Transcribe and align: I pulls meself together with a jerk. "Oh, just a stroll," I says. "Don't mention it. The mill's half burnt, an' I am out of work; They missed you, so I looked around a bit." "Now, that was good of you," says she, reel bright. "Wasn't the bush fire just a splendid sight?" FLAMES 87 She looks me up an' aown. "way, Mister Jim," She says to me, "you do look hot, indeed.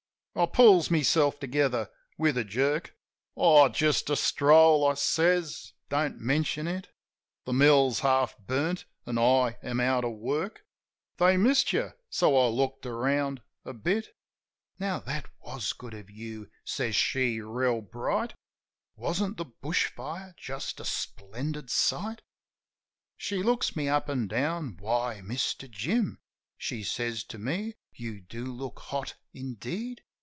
I 0.33 0.45
pulls 0.45 0.89
meself 0.89 1.41
together 1.41 1.89
with 2.17 2.37
a 2.37 2.45
jerk. 2.45 2.95
"Oh, 3.35 3.67
just 3.67 4.09
a 4.09 4.15
stroll," 4.15 4.87
I 4.87 4.93
says. 4.93 5.73
"Don't 5.89 6.19
mention 6.21 6.69
it. 6.69 6.87
The 7.43 7.51
mill's 7.51 7.99
half 7.99 8.37
burnt, 8.37 8.85
an' 9.05 9.17
I 9.17 9.57
am 9.61 9.81
out 9.81 10.05
of 10.05 10.13
work; 10.13 10.65
They 11.17 11.35
missed 11.35 11.73
you, 11.73 11.91
so 12.09 12.37
I 12.37 12.47
looked 12.47 12.85
around 12.85 13.41
a 13.65 13.73
bit." 13.73 14.15
"Now, 14.79 14.99
that 14.99 15.25
was 15.43 15.73
good 15.73 15.93
of 15.93 16.09
you," 16.09 16.49
says 16.63 16.95
she, 16.95 17.41
reel 17.41 17.81
bright. 17.81 18.33
"Wasn't 18.95 19.35
the 19.35 19.43
bush 19.45 19.87
fire 19.87 20.33
just 20.37 20.79
a 20.79 20.85
splendid 20.85 21.69
sight?" 21.69 21.99
FLAMES 21.99 22.11
87 22.11 22.21
She 23.17 23.43
looks 23.43 23.75
me 23.75 23.89
up 23.89 24.07
an' 24.09 24.29
aown. 24.29 24.79
"way, 24.79 25.21
Mister 25.21 25.67
Jim," 25.67 26.19
She 26.57 26.83
says 26.83 27.25
to 27.25 27.37
me, 27.37 27.75
"you 27.91 28.21
do 28.21 28.45
look 28.45 28.79
hot, 28.79 29.15
indeed. 29.33 30.01